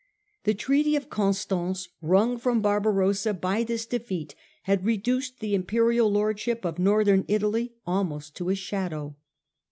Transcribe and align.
The 0.45 0.55
treaty 0.55 0.95
of 0.95 1.11
Constance 1.11 1.87
wrung 2.01 2.39
from 2.39 2.59
Barbarossa 2.59 3.35
by 3.35 3.63
this 3.63 3.85
defeat 3.85 4.33
had 4.63 4.83
reduced 4.83 5.39
the 5.39 5.53
Imperial 5.53 6.11
lordship 6.11 6.65
of 6.65 6.79
Northern 6.79 7.23
Italy 7.27 7.75
almost 7.85 8.35
to 8.37 8.49
a 8.49 8.55
shadow. 8.55 9.15